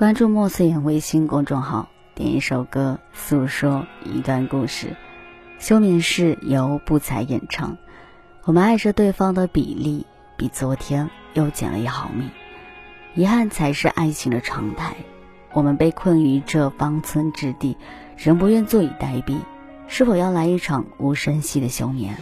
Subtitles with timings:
[0.00, 4.96] 关注莫思言微信公众号，点一首歌，诉说一段故事。
[5.58, 7.76] 休眠室由不才演唱。
[8.44, 10.06] 我们爱着对方的比例，
[10.38, 12.30] 比昨天又减了一毫米。
[13.14, 14.96] 遗憾才是爱情的常态。
[15.52, 17.76] 我们被困于这方寸之地，
[18.16, 19.36] 仍不愿坐以待毙。
[19.86, 22.16] 是否要来一场无声息的休眠？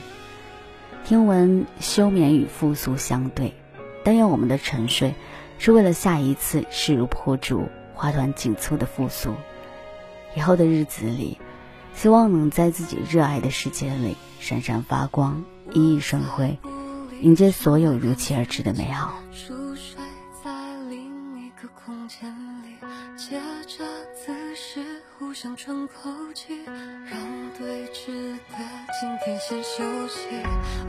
[1.04, 3.54] 听闻休眠与复苏相对，
[4.02, 5.14] 但愿我们的沉睡。
[5.59, 9.34] 是为了下一次势如破竹、花团锦簇的复苏。
[10.37, 11.38] 以后的日子里，
[11.95, 16.59] 希望能在自己热爱的世界里闪闪发光、熠熠生辉，
[17.20, 19.14] 迎接所有如期而至的美好。
[19.33, 19.97] 熟睡
[20.45, 20.50] 在
[20.88, 22.77] 另一个空间里，
[23.16, 25.92] 借着姿势互相喘口
[26.34, 27.19] 气，让
[27.59, 28.59] 对峙的
[29.00, 30.28] 今天先休息。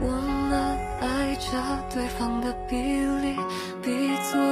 [0.00, 1.50] 我们爱着
[1.92, 3.34] 对方的比例。
[3.82, 4.49] 的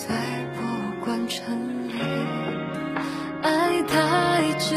[0.00, 0.16] 心碎，
[0.56, 0.60] 不
[1.04, 1.38] 管真
[1.88, 1.92] 理。
[3.42, 4.76] 爱太久，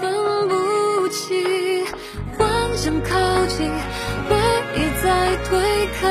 [0.00, 1.84] 分不清，
[2.36, 3.68] 幻想靠近，
[4.28, 4.36] 回
[4.76, 5.50] 忆在推
[6.00, 6.06] 开。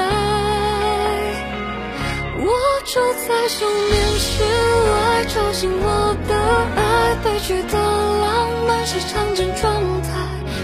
[2.39, 2.45] 我
[2.83, 4.43] 住在休眠室
[4.91, 6.35] 外，吵醒我的
[6.75, 8.27] 爱，悲剧的浪
[8.67, 9.71] 漫是场景状
[10.01, 10.09] 态。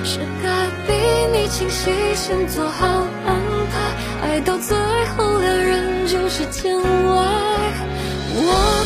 [0.05, 0.91] 是该比
[1.31, 2.87] 你清晰，先做好
[3.25, 3.73] 安排。
[4.21, 4.75] 爱到最
[5.15, 6.83] 后，两人就是天外。
[8.35, 8.39] 我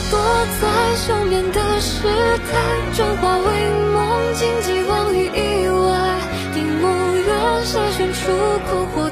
[0.09, 0.17] 躲
[0.61, 0.63] 在
[0.95, 2.07] 休眠的时
[2.47, 2.55] 代，
[2.95, 3.45] 转化为
[3.91, 5.91] 梦境，寄望于意外。
[6.53, 6.87] 听梦
[7.19, 7.27] 远
[7.65, 8.31] 筛选出
[8.69, 9.06] 困惑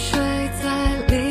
[0.00, 0.18] 睡
[0.62, 1.29] 在里。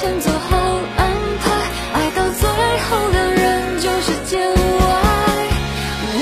[0.00, 0.56] 前做好
[0.96, 1.44] 安排，
[1.92, 4.56] 爱到最后两人就是见外。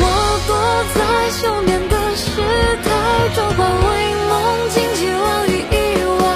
[0.01, 0.03] 我
[0.49, 0.51] 躲
[0.97, 0.99] 在
[1.31, 2.43] 休眠的时
[2.83, 2.91] 代，
[3.37, 3.89] 装化为
[4.27, 5.77] 梦境，期望与意
[6.19, 6.27] 外。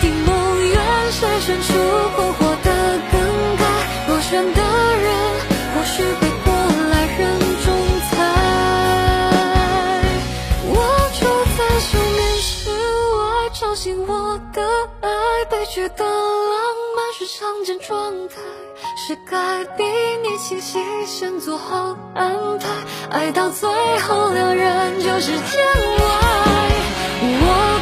[0.00, 0.28] 听梦
[0.66, 0.74] 愿
[1.12, 1.68] 筛选出
[2.16, 2.68] 困惑的
[3.12, 3.14] 更
[3.56, 3.62] 改，
[4.08, 4.60] 若选的
[4.98, 5.06] 人
[5.72, 6.52] 或许被过
[6.90, 7.66] 来人仲
[8.10, 8.12] 裁。
[10.66, 10.74] 我
[11.20, 11.22] 住
[11.56, 12.50] 在休眠室
[13.14, 14.60] 外，吵醒我的
[15.02, 15.19] 爱。
[15.66, 16.14] 觉得浪
[16.96, 18.36] 漫是常见状态，
[18.96, 19.84] 是该比
[20.22, 22.66] 你清晰，先做好安排。
[23.10, 23.68] 爱到最
[24.00, 25.64] 后，两人就是天
[25.98, 26.10] 外。
[27.22, 27.79] 我。